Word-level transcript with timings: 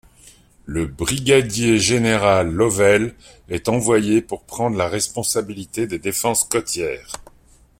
Le 0.65 0.87
brigadier 0.87 1.77
général 1.77 2.49
Lowell 2.51 3.13
est 3.49 3.69
envoyé 3.69 4.23
pour 4.23 4.41
prendre 4.41 4.75
la 4.75 4.87
responsabilité 4.87 5.85
des 5.85 5.99
défenses 5.99 6.43
côtières. 6.43 7.13